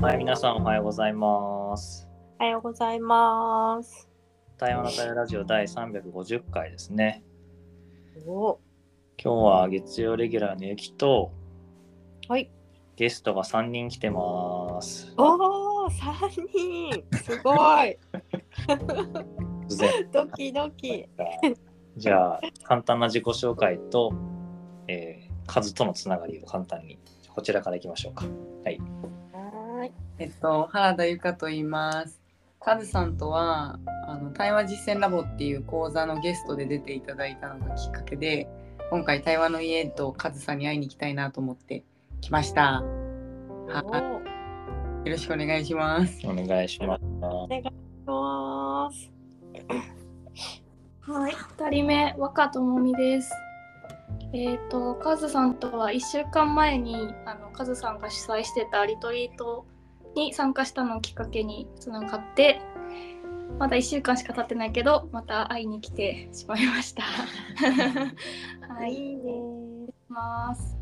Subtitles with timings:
[0.00, 2.08] はい、皆さんおはようございます。
[2.38, 4.08] おはようございます。
[4.56, 7.24] 台湾の台湾ラジオ第350回ですね。
[8.26, 8.60] お
[9.20, 11.32] 今日は月曜レギュラーのゆきと
[12.28, 12.50] はい。
[12.94, 15.12] ゲストが3人来てます。
[15.16, 16.14] おお、三
[16.54, 17.04] 人。
[17.24, 17.54] すご
[17.84, 17.98] い。
[20.12, 21.08] ドキドキ。
[21.96, 24.12] じゃあ、簡単な自己紹介と、
[24.86, 26.98] えー数とのつながりを簡単に、
[27.34, 28.26] こちらからいきましょうか。
[28.64, 28.78] はい。
[29.78, 29.92] はーい。
[30.18, 32.20] えっと、原田由香と言います。
[32.60, 38.48] カズさんとはあの対話実践ラボっていう講座のゲストで出ていただいたのがきっかけで
[38.90, 41.84] 今回対話の家とカズさんに会いに行きたいなと思って
[42.20, 42.82] 来ました。
[43.68, 44.20] は
[45.04, 46.20] よろしくお願いします。
[46.24, 47.04] お願いします。
[47.22, 47.70] お願いし
[48.06, 49.12] ます。
[51.02, 53.32] はい、二人目、若智美です。
[54.32, 59.66] えっ、と、カズさんとは1週間前にあのカズさんが主催してたリトリート
[60.14, 62.60] に参加したのをきっかけにつながって、
[63.58, 67.02] まだ1週間しか経ってないけど、また会いに来てしまいました。
[68.74, 69.32] はい、いいね。
[70.08, 70.76] ます。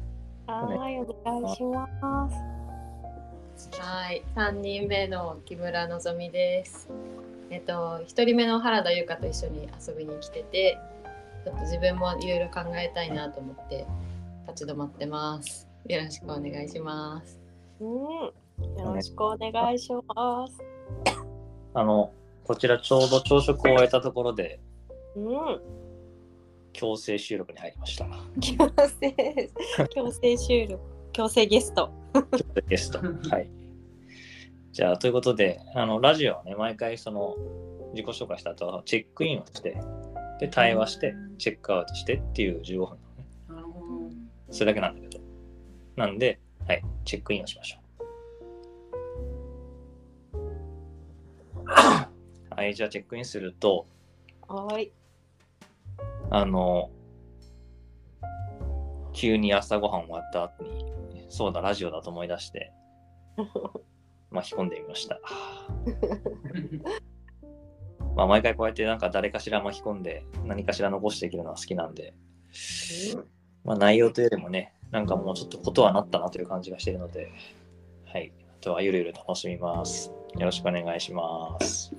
[0.46, 3.80] はーい、お願いします。
[3.80, 6.88] はい、三人目の木村のぞみです。
[7.50, 10.78] えっと、一人目の原田優香と一緒に遊びに来てて、
[11.46, 13.86] ちょっと自分もいろいろ考えたいなと思って
[14.48, 15.68] 立ち止まってます。
[15.86, 17.38] よろしくお願いします。
[17.78, 17.86] うん。
[17.86, 18.32] よ
[18.92, 20.60] ろしくお願いします。
[21.72, 22.10] あの、
[22.42, 24.58] こちらちょうど朝食を終えたところで、
[25.14, 25.60] うん。
[26.72, 28.06] 強制収録に入りました。
[28.40, 29.50] 強制、
[29.94, 30.80] 強制収録、
[31.12, 31.90] 強制ゲスト。
[32.66, 32.98] ゲスト。
[33.30, 33.48] はい。
[34.72, 37.36] じゃあ、ということで、あの、ラジオはね、毎回その、
[37.92, 39.80] 自己紹介した後はチェックインをして、
[40.38, 43.26] で、対話して、チェックアウトしてっていう15分なのね。
[43.48, 44.10] なるほ
[44.50, 45.24] それだけなんだけど。
[45.96, 47.86] なんで、はい、チェックインをしましょう。
[52.54, 53.86] はい、じゃあチェックインすると、
[54.48, 54.92] はーい。
[56.30, 56.90] あの、
[59.12, 60.84] 急に朝ごはん終わった後に、
[61.28, 62.72] そうだ、ラジオだと思い出して、
[64.30, 65.20] 巻き込んでみました。
[68.16, 72.14] まあ、毎回こうやってなんか誰かしら巻き込んで何かしら残していけるのは好きなんで、
[73.62, 77.30] まあ、内容というよりもね、なんかもうちょっとことはなったなという感じがしているので、
[78.06, 80.10] はい、あとはゆるゆる楽しみます。
[80.38, 81.94] よろしくお願いします。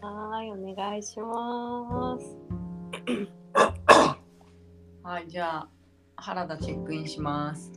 [0.00, 2.38] はーい、お願いします。
[5.04, 5.68] はい、じゃあ
[6.16, 7.70] 原田チェックインします。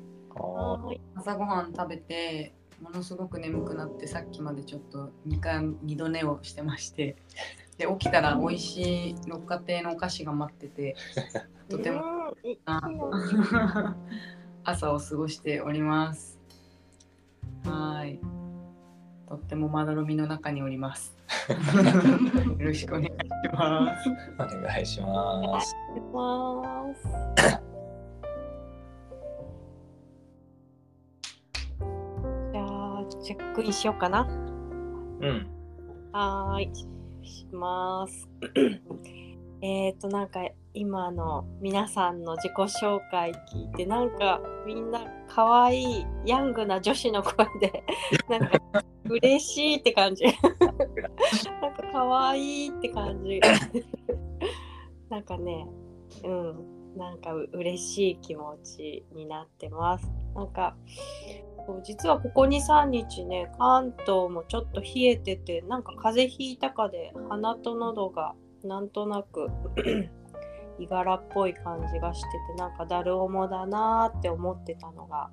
[1.16, 7.16] 朝ごはん食べてものすごく眠くなってさっきまでちょっと2回2度寝をしてまして
[7.76, 10.96] で起きたら美味しい六花亭のお菓子が待ってて
[11.70, 12.02] とても
[14.64, 16.40] 朝を過ごしております。
[17.66, 18.20] はい。
[19.28, 21.18] とってもまどろみの中におります。
[22.60, 23.12] よろしくお願いし
[23.52, 24.10] ます。
[24.38, 25.76] お願いします。
[26.14, 27.04] ます。
[32.52, 34.22] じゃあ、チェックインしようかな。
[34.22, 35.48] うん。
[36.12, 36.72] はーい、
[37.26, 38.30] します。
[39.62, 40.42] えっと、なんか
[40.74, 47.84] 今の皆さんの自己紹介聞いて、なんかみんな可愛いヤングな女子の声で、
[48.30, 48.60] なんか
[49.06, 50.26] 嬉しいって感じ。
[51.62, 53.40] なんか可愛いって感じ。
[55.10, 55.68] なんかね、
[56.24, 60.12] うん、なんかう嬉しい気持ちになってます。
[60.36, 60.76] なんか
[61.84, 69.48] 実はここ2、3日ね、関東もちょっと冷えてて、なんか風邪ひいたかで、鼻と喉がなんとなく
[70.80, 75.30] いがらっぽい感じがしてて、なんかだるおもだなーって思ってたのが、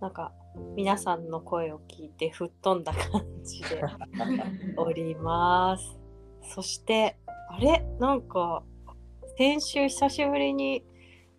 [0.00, 0.32] なんか
[0.74, 3.82] 皆さんの声を聞いて吹っ飛んだ感じで
[4.76, 6.00] おります。
[6.54, 7.16] そして、
[7.50, 7.84] あれ？
[7.98, 8.62] なんか
[9.36, 10.84] 先週久しぶりに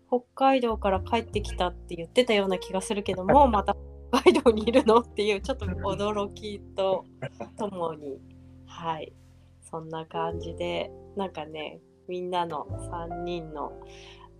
[0.08, 3.76] 北海道から帰ってきたって言ってたような気がするけどもうまた
[4.12, 4.98] 北海道にいるの？
[4.98, 7.04] っていうちょっと驚きと
[7.58, 8.20] ともに
[8.66, 9.12] はい
[9.62, 13.72] そんな感じでなんかねみんなの3人の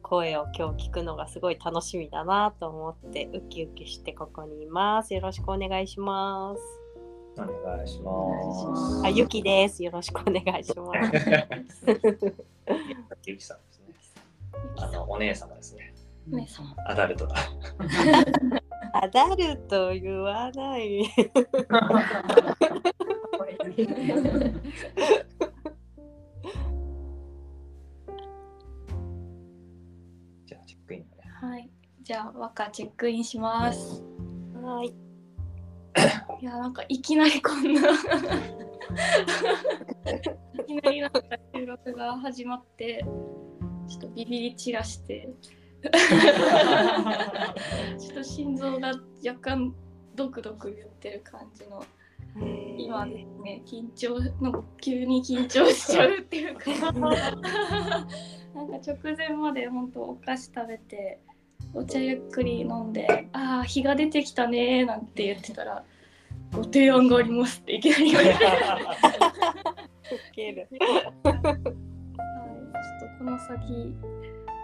[0.03, 6.83] 声を今日聞くのがすごい楽しみだなと思ってウキウキしてここにいますよろしくお願いします
[7.39, 9.07] お願いします。
[9.07, 11.87] あゆきですよろしくお願いします
[13.25, 13.95] ゆきさんですね。
[14.77, 15.95] あの、お姉様ですね。
[16.27, 17.37] ねそうアダルトだ。
[18.93, 21.05] アダルト言わない。
[30.45, 31.23] じゃあ、チェックインだね。
[31.41, 31.71] はい、
[32.03, 34.03] じゃあ、若チェックインします。
[34.63, 34.95] はい。
[36.41, 37.81] いやなんかいきなりこんな。
[37.81, 37.95] い
[40.67, 41.23] きなりなんか
[41.55, 43.05] 収録が始まって
[43.89, 45.29] ちょっとビビり散らして
[45.83, 48.93] ちょっと心臓が
[49.27, 49.75] 若干
[50.15, 51.85] ドクドク言ってる感じの。
[52.79, 56.71] 今ですね緊張なんか急に緊張しちゃうっていうか。
[58.55, 61.21] なんか直前まで本当お菓子食べて
[61.75, 65.85] お茶ゆっくり飲んで「ああ日が出てきたね」なんて言ってたら
[66.53, 68.83] 「ご提案があります」っていきなり言われて、 はい、
[71.23, 71.35] ちょっ。
[71.63, 71.73] と
[73.19, 73.95] この先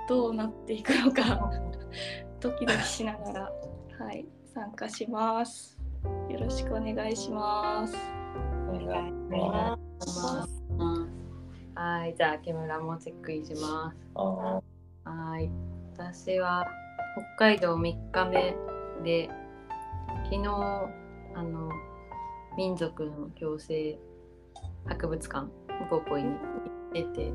[0.08, 1.50] どうなっていくのか
[2.40, 3.52] ドキドキしながら、
[3.98, 5.78] はい、参加します。
[6.30, 7.94] よろしくお願いします。
[8.68, 9.78] おお願いしま
[10.16, 10.62] ます。
[11.74, 13.96] はい、じゃあ木村もチェックインします。
[14.14, 14.60] あ
[15.04, 15.50] はい、
[15.94, 16.66] 私は
[17.36, 18.56] 北海道3日目
[19.04, 19.28] で
[20.24, 20.46] 昨日
[21.34, 21.70] あの
[22.56, 23.98] 民族の共生
[24.86, 25.46] 博物館
[25.90, 26.36] ポポイに行
[26.90, 27.32] ってて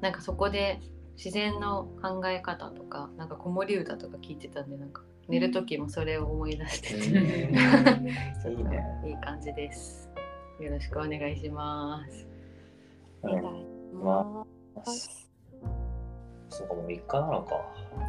[0.00, 0.80] なんかそこで
[1.24, 6.98] 自然の考え方とかなんか子守歌とか聞いてたんでなんか寝る時もそれを思い出してて、
[8.42, 10.10] ちょっいいねといい感じです。
[10.58, 12.26] よろしくお願いします。
[13.22, 14.44] お願いしま
[14.84, 15.30] す。
[16.48, 17.54] そうかもう3日なのか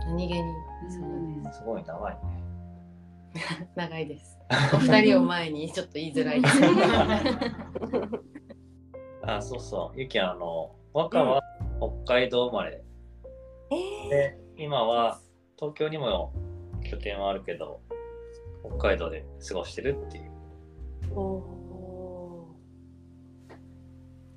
[0.08, 2.20] 何気にうんすごい長いね
[3.76, 4.40] 長いです。
[4.74, 6.60] お二人を前にちょっと言いづらいです。
[9.22, 11.44] あそうそうゆきあの和歌は
[12.06, 12.93] 北海道生まれえ
[14.10, 15.20] で今は
[15.58, 16.34] 東京にも
[16.90, 17.82] 拠点はあるけど
[18.78, 20.32] 北海道で過ごしてるっていう。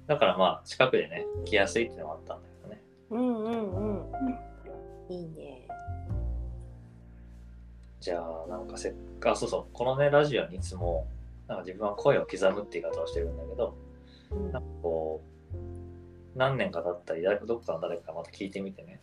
[0.06, 2.82] だからまあ近くでね来やすいっていうのもあったんだけどね。
[3.10, 4.12] ーうんうんう
[5.10, 5.14] ん。
[5.14, 5.66] いいね。
[8.00, 9.64] じゃあなんかせっかそうそう。
[9.72, 11.08] このねラジオにいつも
[11.48, 13.76] なんか自分は声を刻むって言い方をしてるんだけど
[14.30, 14.52] うん。
[14.52, 15.36] なんかこう
[16.38, 19.00] 何年か経ったり誰かどっかの誰かがまた聞いてみてね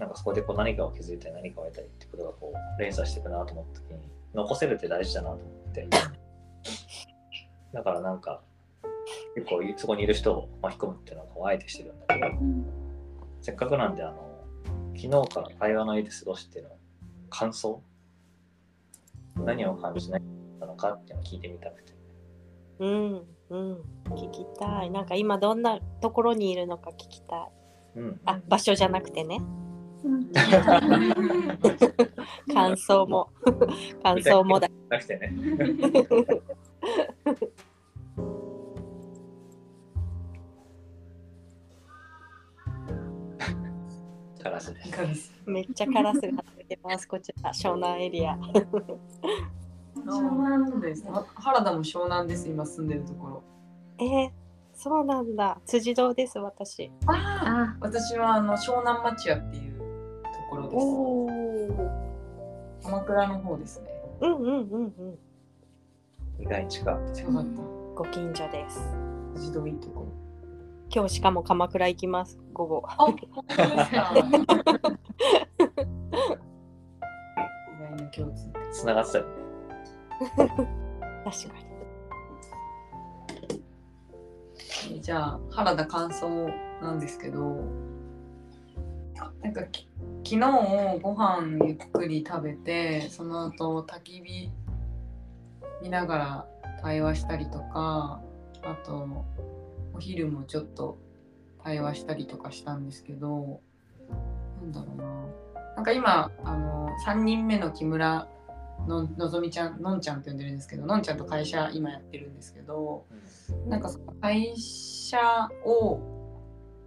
[0.00, 4.00] なんかそこでこう何かを気づいたり何かを得たりってことがこう連鎖していくなと思った時に
[4.34, 5.86] 残せるって大事だなと思って
[7.72, 8.42] だからなんか
[9.34, 12.26] 結構そこにいる人を巻き込むっていうのはこうあえてしてるんだけど
[13.42, 14.40] せっかくなんであの
[14.96, 16.70] 昨日から対話の家で過ごしてる
[17.28, 17.82] 感想
[19.36, 20.22] 何を感じない
[20.60, 21.92] のかっていうのを聞いてみたくて
[22.78, 23.80] うんうん。
[24.10, 24.90] 聞きたい。
[24.90, 27.50] なんか今どんなところにいるのか聞きたい。
[27.96, 29.40] うんあ、場所じゃなくてね。
[30.04, 30.30] う ん
[32.52, 33.28] 感想も。
[34.02, 34.68] 感想もだ。
[34.88, 35.32] なくてね
[44.42, 47.06] カラスですめっちゃカラスが出てます。
[47.06, 48.34] こちら、湘南エリア。
[50.06, 51.04] 湘南です。
[51.06, 52.48] は原田も湘南です。
[52.48, 53.42] 今住んでるところ。
[53.98, 54.30] えー、
[54.72, 55.60] そうなんだ。
[55.66, 56.90] 辻堂です、私。
[57.06, 59.69] ああ、私はあの湘南町屋っていうと
[60.50, 60.76] ころです。
[60.76, 61.28] お。
[62.82, 63.88] 鎌倉の方ですね。
[64.20, 65.18] うんうんうんうん。
[66.38, 67.44] 意外に近かった近かっ
[67.94, 68.80] ご近所です。
[69.34, 69.40] た。
[69.40, 70.06] 辻堂いいところ。
[70.92, 72.38] 今日しかも鎌倉行きます。
[72.52, 72.82] 午後。
[72.86, 74.14] あ、本当ですか。
[74.14, 74.22] 意
[77.80, 78.72] 外な共通点。
[78.72, 79.30] つながってたよね
[81.24, 81.58] 確か
[84.90, 85.00] に。
[85.00, 86.48] じゃあ原田感想
[86.82, 87.64] なんですけど
[89.42, 89.88] なんかき
[90.24, 94.50] 昨日ご飯ゆっくり食べてその後焚き火
[95.82, 96.46] 見ながら
[96.82, 98.20] 対話したりとか
[98.62, 99.24] あと
[99.94, 100.98] お昼もちょっと
[101.62, 103.60] 対話したりとかしたんですけど
[104.62, 105.50] なんだろうな。
[105.76, 108.28] なんか今あの3人目の木村
[108.86, 113.04] ののぞみちゃんのんちゃんって呼んでるんですけどのんちゃんと会社今やってるんですけど
[113.66, 115.18] なんかその会社
[115.64, 116.19] を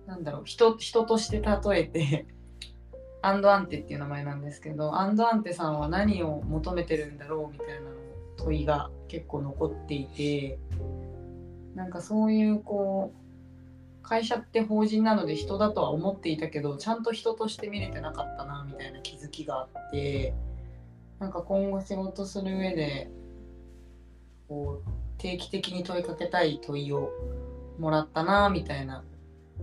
[0.05, 2.25] なんだろう人人として例えて
[3.21, 7.87] アンドアンテっていう名前なんですけどアンドアンテさんは何を求めてるんだろうみたいなの
[8.37, 10.59] 問いが結構残っていて
[11.75, 13.23] なんかそういうこう
[14.03, 20.33] 会社って法人なので人だとは思っていたけどちゃんと人として見れてなかったなみたいな気づきがあって
[21.19, 23.09] なんか今後仕事する上で
[24.49, 27.11] こう定期的に問いかけたい問いを
[27.79, 29.03] もらったなみたいな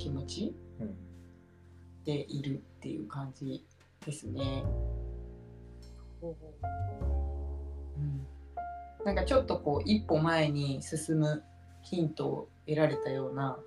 [0.00, 0.96] 気持ちうん
[2.04, 3.62] でいるっていう感じ
[4.04, 4.64] ですね。
[6.22, 8.26] うん、
[9.04, 11.42] なんかちょっとこう一歩前に進む
[11.82, 13.58] ヒントを得られたような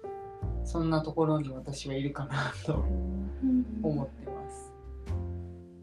[0.65, 2.83] そんなところに私はいるかなと
[3.83, 4.73] 思ってます。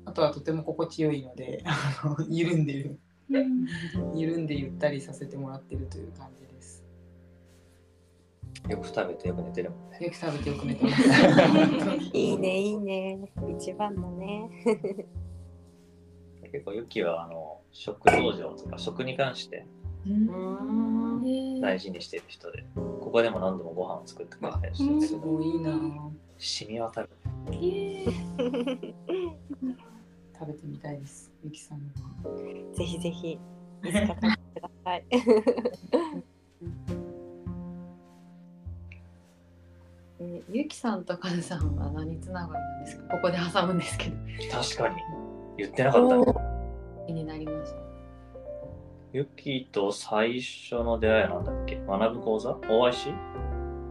[0.04, 2.98] あとはとても心地よいのであの緩んでる
[3.30, 6.49] うん緩んでゆったりさせてもらってるという感じです。
[8.68, 9.98] よく食べてよく寝てるもんね。
[10.00, 11.02] よく食べてよく寝てます。
[12.16, 13.18] いいねいいね
[13.58, 14.50] 一番だね
[16.52, 19.66] 結構ユキはあの食道場とか食に関して
[20.06, 26.10] うん大事にしてる人で、ここでも何度もご飯を作ってくれたりしてるんですけど、すごいいいなぁ。
[26.38, 27.10] 染み渡る。
[27.52, 28.94] えー
[30.40, 31.30] 食べてみたいです。
[31.44, 31.80] ゆきさん。
[32.72, 33.38] ぜひぜひい
[33.88, 35.04] つか食べてください
[40.20, 43.14] えゆきさんとカズさんは何つながりなんですか？
[43.16, 44.16] ここで挟むんですけど
[44.52, 44.96] 確かに。
[45.58, 46.24] 言ってなかったね。
[47.06, 47.78] 気になりました
[49.12, 51.80] ユキと最初の出会いはなんだっけ？
[51.86, 53.14] 学ぶ講座 ?OIC?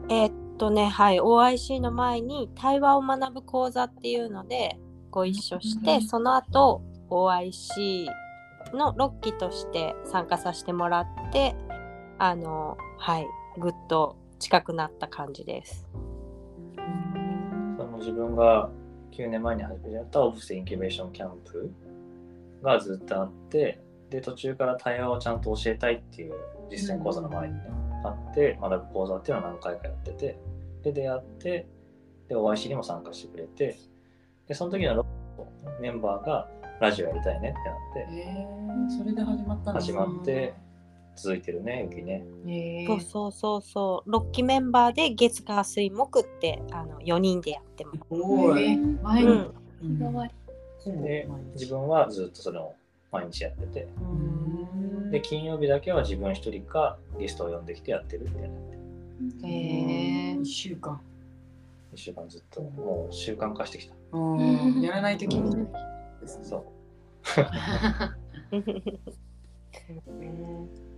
[0.09, 4.79] えーっとねはい OIC の前に対話を学ぶ講座っていうので
[5.11, 8.07] ご一緒して、うんその後 OIC
[8.73, 11.55] の6期として参加させてもらって
[12.19, 15.87] あのはいぐっと近くなった感じです。
[17.99, 18.69] 自分が
[19.11, 21.71] 9年前に始めたオブスインキュベーションキャンプ
[22.63, 23.79] がずっとあって、
[24.09, 26.33] で、途中から対話をちゃんと教えたいっていう
[26.69, 27.61] 実践講座の前にね、
[28.03, 30.39] あって、学ぶ講座っていうのを何回かやってて、
[30.83, 31.67] で、出会って、
[32.27, 33.77] で、OIC にも参加してくれて、
[34.47, 35.05] で、その時の
[35.79, 36.47] メンバーが
[36.79, 40.53] ラジオやりたいねってなって、えー、それで始まったんです始まって、
[41.21, 42.23] 続いてるね、ゆきね。
[42.47, 47.97] えそうそうそうそう6期メンバーで月火水木ってあの4人でやってます。
[47.97, 48.77] すごい。
[48.77, 49.51] 前に、
[49.83, 49.99] うん、
[51.03, 52.73] で、自分はずっとそれを
[53.11, 58.49] 毎日やってて、うんで、金曜日だけは自分一人かゲストを呼んできてやってるみたいな。
[59.47, 61.01] へー一週間。
[61.93, 63.95] 1週間ずっと、もう習慣化してきた。
[64.13, 65.67] うんやらないときに
[66.21, 66.45] ですね。
[66.45, 66.63] そう。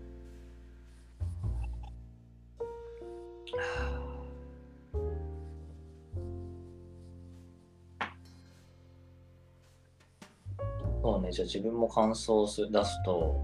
[11.02, 13.36] そうね、じゃあ自分も感想をす出すと、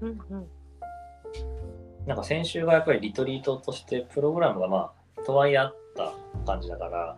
[0.00, 0.46] うんうん。
[2.06, 6.12] なんか先週がやっぱりリトリートとしてプログラムがまあ、とはいえあった
[6.44, 7.16] 感じだから、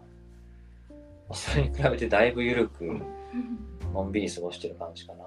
[1.33, 2.85] それに比べてだいぶ緩く、
[3.93, 5.19] のんびり過ごしてる感じかな。
[5.19, 5.25] ち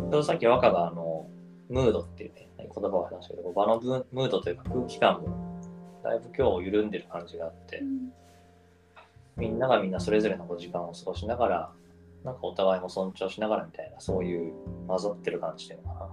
[0.00, 1.26] ょうどさっき若があの、
[1.68, 5.60] ムードっていうね、言葉を話したけど、場のムムードというか空気感も、
[6.02, 7.82] だいぶ今日緩んでる感じがあって、
[9.36, 11.72] みんながみんなそれぞれの時間を過ごしながら、
[12.24, 14.52] なんかお互いも尊重しながらみたいな、そういう
[14.86, 16.10] 混ざってる感じっていうのか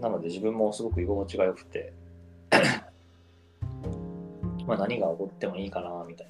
[0.00, 0.08] な。
[0.08, 1.92] なので自分もすごく居心地が良くて、
[4.66, 6.28] まあ何が起こってもいいかな、みたい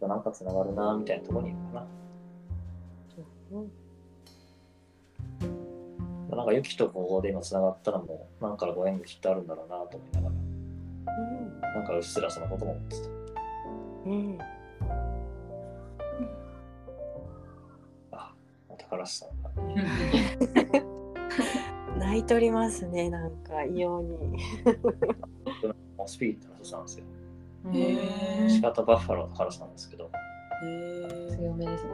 [0.00, 0.08] な。
[0.08, 1.86] なんか繋がるな、みたいなところにいるかな。
[6.36, 10.23] なんかユキとここで今繋がったのも、なんかのご縁がきっとあるんだろうなと思いながら、
[11.74, 13.08] なんかうっすらそのことも思ってた。
[14.06, 14.38] うん
[18.12, 18.32] あ、
[18.76, 19.50] 高橋さんが。
[21.98, 24.38] 泣いとりますねなんか異様に。
[26.06, 27.04] スピリットの人なんですよ。
[27.72, 30.10] へシカとバッファローのカラスなんですけど、
[30.64, 31.90] え強めですね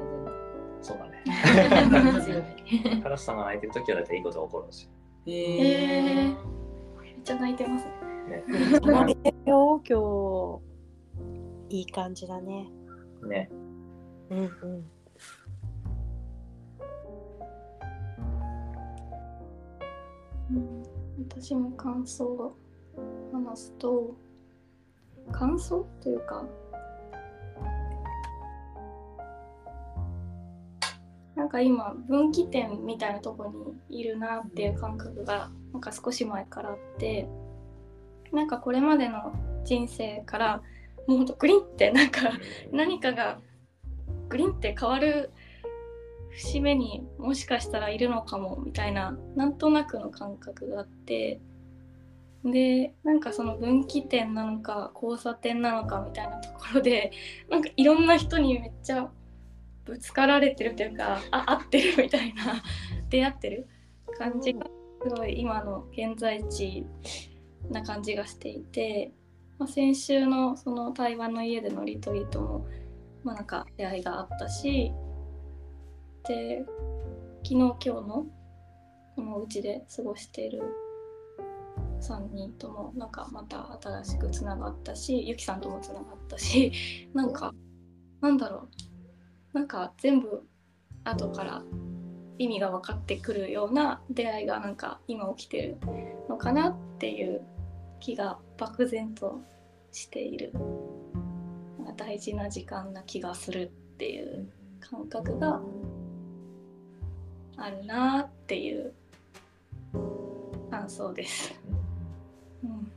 [0.83, 3.00] そうだね。
[3.03, 4.91] カラスさんが泣いてるときは大体いいことが起こるんですよ。
[5.27, 8.00] えー、めっちゃ泣いてますね。
[8.31, 8.45] ね。
[9.47, 10.61] 今日
[11.69, 12.71] いい感じだね。
[13.23, 13.51] ね。
[14.31, 14.51] うんうん。
[20.53, 20.83] うん
[21.29, 22.57] 私も感想を
[23.33, 24.17] 話すと
[25.31, 26.45] 感想というか
[31.37, 33.53] なんか今分岐点みたいなとこ
[33.89, 37.29] にいるなっていう感覚がなんか少し前からあって
[38.33, 39.35] なんかこれまでの
[39.65, 40.63] 人生から
[41.07, 42.33] もうほんとグリンってなんか
[42.73, 43.41] 何かが
[44.29, 45.31] グリンって変わる
[46.31, 51.41] 節目にもしかしたらいるのかもみたいななんとなくの感覚があって
[52.45, 57.13] でなんかその分岐点なのか交差点なのかみたいなところで
[57.51, 59.11] なんかいろんな人にめっちゃ
[59.85, 62.63] ぶつかられてるというかあ合ってるみたいな
[63.11, 63.67] 出会ってる
[64.19, 64.67] 感じが
[65.03, 66.87] すごい今の現在地
[67.69, 69.12] な感じがしていて、
[69.59, 72.67] まあ、先週のその台湾の家でのリトリートも、
[73.23, 74.93] まあ、なんか出会いがあったし
[76.26, 76.64] で
[77.43, 78.26] 昨日今日の
[79.17, 80.62] このうちで過ごしている
[82.00, 86.73] 3人ともなんかまた新しくつながったしゆきさんともつながったし
[87.14, 87.52] なんか
[88.21, 88.69] なんだろ
[89.55, 90.47] うなんか全部
[91.05, 91.62] 後から
[92.40, 95.76] 意味が分かってくるような出会いがなんか今起きてる
[96.26, 97.42] のかなっていう
[98.00, 99.42] 気が漠然と
[99.92, 100.50] している
[101.99, 104.49] 大事な時間な気がするっていう
[104.80, 105.61] 感覚が
[107.59, 108.94] あるなっていう
[110.70, 111.54] 感想です。
[112.64, 112.90] うん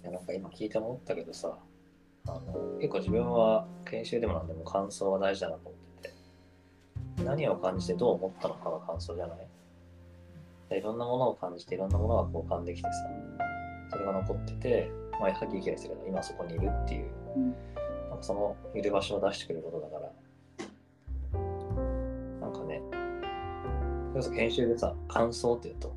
[0.00, 1.58] いやなんか今聞いて思ったけどさ
[2.26, 6.14] あの結構自分は研修でもなんでも感想は大事だなと思ってて。
[7.24, 9.38] 何を感じてどう思ったのかが感想じゃない。
[10.70, 12.94] でいろんなものを感じていろんなものが交換できてさ。
[13.90, 17.54] それが残ってて、まあ、やはり生きてるけど今そこにいるっていう、うん。
[18.08, 20.10] なんかそのいる場所を出してくれることだから。
[22.40, 22.80] なんかね
[24.12, 25.94] それこそ研修でさ感想って言うと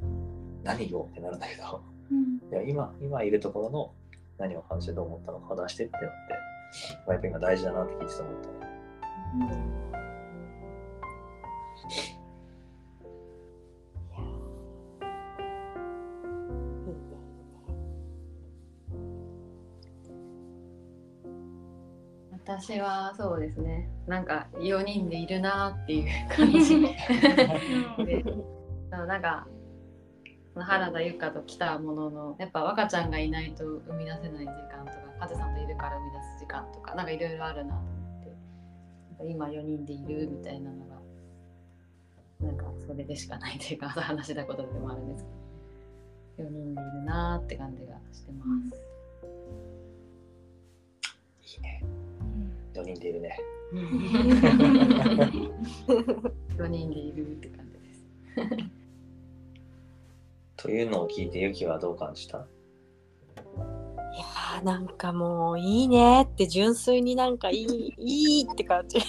[0.63, 1.07] 何を？
[1.09, 1.81] ってなるんだけど。
[2.11, 2.41] うん。
[2.51, 3.93] いや今今いるところの
[4.37, 6.09] 何を感じてどう思ったのかを出してってのって
[6.91, 8.49] やっぱり今大事だなって聞いてて思った。
[8.49, 8.55] ね。
[9.35, 9.65] いいね。
[22.45, 23.89] 私はそうですね。
[24.07, 26.81] なんか4人でいるなっていう感じ。
[28.05, 28.23] で
[28.91, 29.47] なんか
[30.63, 37.89] 原田由香と来たもののやっぱ若ちゃんがいないと生み出せない時間とか風さんといるから生み出す時間とかなんかいろいろあるなと思
[38.21, 38.29] って
[39.09, 40.95] なんか今4人でいるみたいなのが
[42.41, 45.25] なんかそれでしかないというか話したことでもあるんです
[46.37, 48.77] けど4人でいるなって感じがしてます。
[51.41, 51.83] いいね。
[52.73, 53.39] 4人でいるね。
[56.57, 58.05] 4人でいるって感じです。
[60.65, 62.39] というのを聞いてユキはどう感じた？
[62.39, 68.97] いやーなんかもういいねって純粋になんかいいいいって感じ。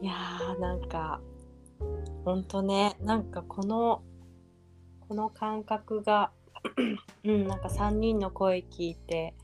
[0.00, 1.20] いやーなんか
[2.24, 4.02] ほんとねなんかこの
[5.08, 6.30] この感覚が
[7.24, 9.34] うんなんか3人の声聞いて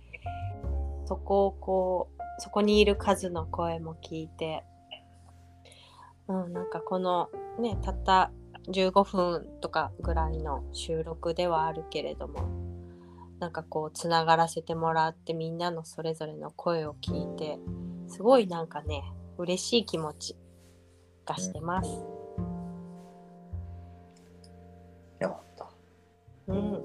[1.07, 4.63] そこをこうそこにいる数の声も聞いて
[6.29, 8.31] うんなんかこのねたった
[8.69, 12.49] 15分とかぐらいの収録ではあるけれども
[13.39, 17.59] なんかこうつながらせてもらってみんなのそれぞれの声を聞いて
[18.09, 19.05] すごいなんかね
[19.39, 20.37] 嬉しい気持ち
[21.27, 21.91] がしてます。
[25.21, 25.71] よかった。
[26.49, 26.83] うん、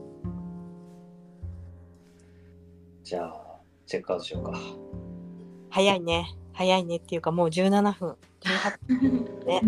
[3.04, 4.54] じゃあ、チェックアウトしようか。
[5.70, 9.62] 早いね早いねっていうかもう17分18分ね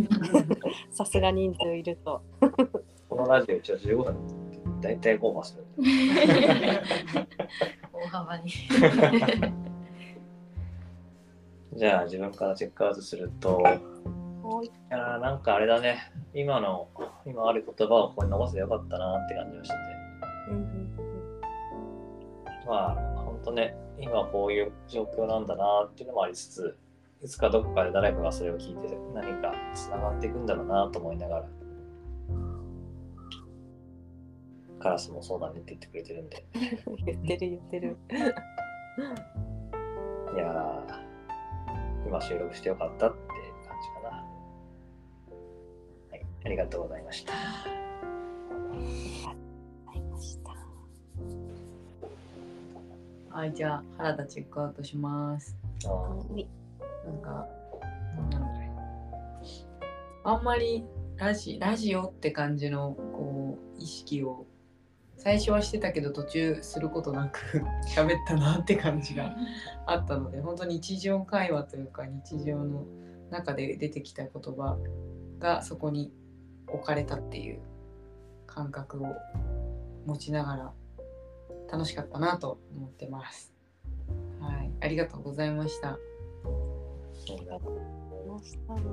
[0.91, 2.21] さすが人数いると
[3.09, 4.43] このラジオ一応15分
[4.83, 5.63] 大体オーバーする。
[7.93, 8.51] 大幅に。
[11.75, 16.89] じゃあ自分からチェックアウトすると、いやーなんかあれだね、今の、
[17.25, 19.79] 今ある言葉をここに残せてよかったなって感じがしてて。
[20.51, 20.93] うんうん
[22.67, 26.77] まあ、本当ね、今こういう状況なんだなっていうのもありつつ、
[27.21, 31.45] いつかどこかで誰かがそれを聞いて何かつながっていくんだろうなと思いながら、
[34.79, 36.45] カラスもそうだねって言ってくれてるんで、
[36.87, 37.97] うん言ってる言ってる
[40.35, 43.17] いやー、今収録してよかったって
[43.67, 44.25] 感じかな。
[46.11, 47.33] はい、ありがとうございました。
[53.33, 55.57] はい、じゃあ原田チェックアウトします。
[55.83, 57.47] なんか。
[60.23, 60.85] あんまり
[61.17, 64.45] ラジラジオって感じのこう意識を
[65.17, 67.39] 最初はしてたけど途中することなく
[67.95, 69.35] 喋ったなって感じが
[69.87, 72.85] あったので本当に日常会話というか日常の
[73.31, 74.77] 中で出てきた言葉
[75.39, 76.13] がそこに
[76.67, 77.59] 置かれたっていう
[78.45, 79.07] 感覚を
[80.05, 80.71] 持ちながら
[81.73, 83.51] 楽しかったなと思ってます。
[84.39, 85.89] はい、ありがとうございました。
[85.89, 85.97] あ
[87.39, 87.81] りがとう
[88.31, 88.83] ましたじ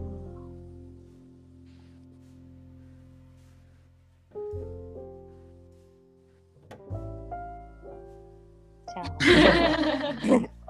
[8.97, 9.05] ゃあ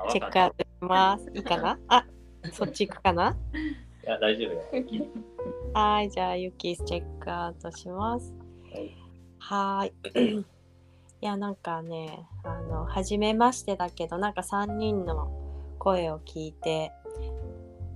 [0.08, 1.30] あチェックアウトします。
[1.32, 1.78] いいかな？
[1.86, 2.04] あ、
[2.52, 3.36] そっち行くかな？
[4.04, 4.62] いや、大丈夫よ。
[5.74, 8.34] はい、じゃあ、ユキチェックアウトします。
[8.72, 8.96] はい
[9.38, 10.44] はーい。
[11.22, 15.30] いや、なんかね、あの、初めましてだけど、なんか3人の
[15.78, 16.92] 声を聞いて、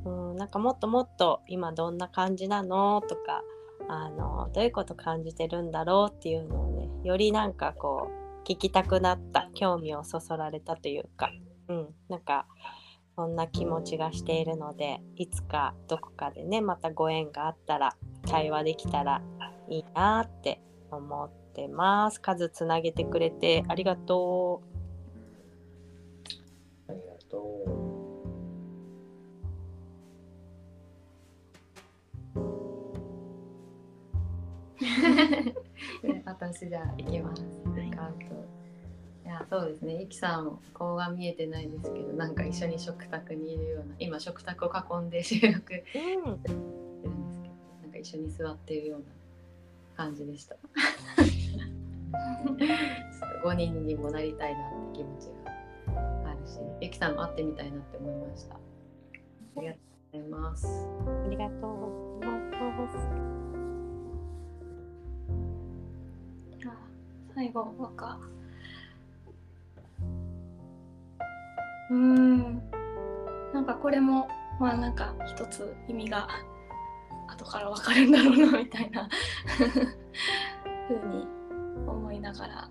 [0.05, 3.01] うん、なんかもっともっと今どんな感じなの？
[3.01, 3.43] とか、
[3.89, 11.31] あの、どういうこと感じてるんだろうっていうのをね、よりなんかこう、聞きたくなった興味をそそられたというか、
[11.69, 12.47] うん、なんか
[13.17, 19.23] そんな気持ちがしているのでいつかどこかでねまたご縁があったら対話できたら
[19.69, 20.61] いいなって
[20.91, 22.21] 思ってます。
[22.21, 24.63] 数つなげてくれてありがと
[26.89, 27.71] ありがとう。
[36.03, 37.43] で私じゃあ行きます。
[37.95, 38.25] カウント
[39.25, 39.97] いやそうですね。
[40.01, 46.29] ゆきさん顔が見えてないですけど、なんか一緒に食卓にいるような、今食卓を囲んで収録してう。
[46.29, 46.57] うん、るんですけど、
[47.83, 49.07] なんか一緒に座っているような
[49.97, 50.57] 感じでした。
[52.15, 52.57] ちょっ
[53.43, 55.27] と5人にもなりたいなって気持ち
[55.95, 56.01] が
[56.31, 58.55] あるし、ゆきさんも会ってみたいなって思いました。
[58.55, 58.59] あ
[59.61, 60.67] りがとうございます。
[61.27, 61.77] ありがとう
[62.17, 62.97] ございます。
[66.61, 66.75] じゃあ
[67.35, 68.19] 最後和歌
[71.91, 72.63] うーん
[73.53, 74.27] なんかこれも
[74.59, 76.29] まあなんか一つ意味が
[77.29, 79.09] 後から分かるんだろうなみたいな
[80.89, 81.27] ふうに
[81.87, 82.71] 思いながら、は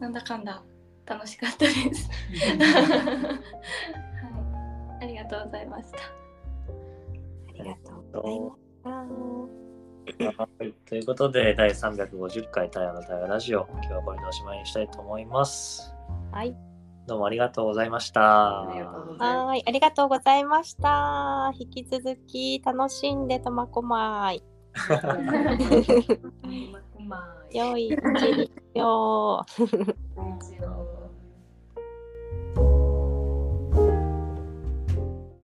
[0.00, 0.62] なんだかんだ
[1.06, 2.10] 楽しかったです。
[2.10, 3.38] は
[5.00, 5.98] い、ありがとうございました。
[5.98, 8.90] ありがとうございました。
[10.44, 15.94] はい、ということで、第350回太陽の太陽ラジオ、今日はこれでおしまいにしたいと思います。
[16.32, 16.56] はい、
[17.06, 18.68] どうもありがとうございました。
[18.68, 21.52] ありがとうございますはい、ありがとうございました。
[21.58, 24.55] 引き続き楽しんで苫小牧。
[27.08, 28.50] まあ、良い一日